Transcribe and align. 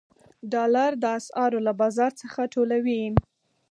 ډالر 0.51 0.91
د 1.03 1.05
اسعارو 1.19 1.59
له 1.67 1.73
بازار 1.81 2.11
څخه 2.21 2.41
ټولوي. 2.53 3.03